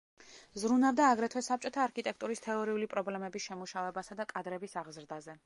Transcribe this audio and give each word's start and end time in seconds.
ზრუნავდა 0.61 1.09
აგრეთვე 1.15 1.43
საბჭოთა 1.47 1.83
არქიტექტურის 1.83 2.41
თეორიული 2.47 2.89
პრობლემების 2.95 3.47
შემუშავებასა 3.51 4.19
და 4.23 4.31
კადრების 4.35 4.77
აღზრდაზე. 4.85 5.39